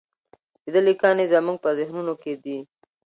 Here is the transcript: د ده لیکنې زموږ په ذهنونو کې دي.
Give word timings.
د 0.63 0.65
ده 0.73 0.79
لیکنې 0.87 1.25
زموږ 1.33 1.57
په 1.63 1.69
ذهنونو 1.79 2.13
کې 2.21 2.33
دي. 2.43 2.57